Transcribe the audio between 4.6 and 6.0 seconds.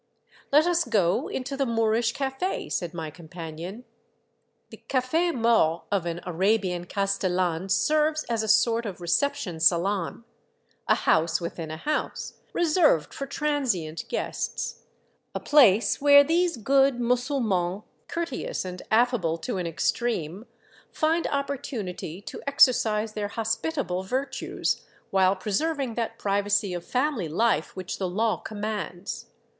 The caf^ inaure